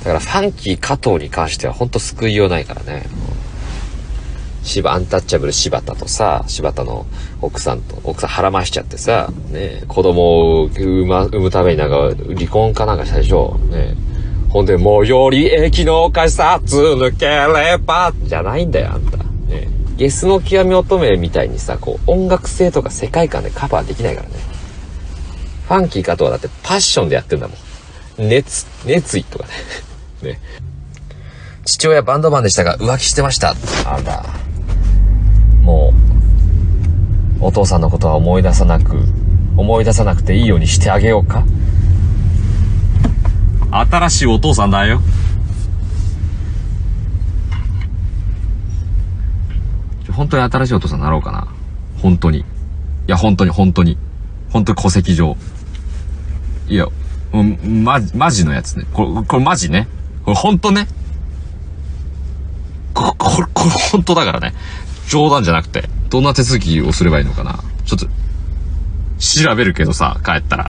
[0.00, 3.04] だからファンキー加藤に関してはほんと救いようないからね。
[4.62, 7.06] 芝、アンタッチャブル柴田とさ、柴田の
[7.40, 13.58] 奥さんと、奥さん腹ましちゃってさ、ね、子供を産ま、産むためになんか離婚かなんかしたでしょ。
[13.70, 13.94] ね。
[14.50, 19.16] ほんで、最寄り駅の改札抜ければ、じゃないんだよ、あんた。
[19.18, 19.68] ね。
[19.96, 24.34] ゲスの極み乙女みたいにさ、こう、音楽性とか世界観でカバーできないからね。
[25.68, 28.28] ファンキー加藤はだってパッションでやってんだもん。
[28.28, 29.50] 熱、熱意とかね。
[30.22, 30.40] ね。
[31.64, 33.54] 父親バンドマンでしたが浮気してました。
[33.86, 34.24] あんだ。
[35.62, 35.92] も
[37.40, 38.96] う、お父さんのことは思い出さなく、
[39.56, 41.44] 思い出さなくていいようにしてあげようか
[43.70, 45.00] 新しいお父さんだよ。
[50.12, 51.48] 本当に新しいお父さんになろうかな。
[52.02, 52.40] 本当に。
[52.40, 52.44] い
[53.06, 53.96] や、本当に、本当に。
[54.50, 55.36] 本当に戸籍上。
[56.68, 56.86] いや、
[57.32, 58.86] うん、ま、マジのやつね。
[58.92, 59.88] これ、これマジね。
[60.30, 60.86] これ本当ね。
[62.94, 64.54] こ、これ、これ本当だからね。
[65.08, 65.88] 冗談じゃなくて。
[66.08, 67.58] どんな手続きをすればいいのかな。
[67.84, 68.06] ちょっと、
[69.18, 70.58] 調べるけどさ、帰ったら。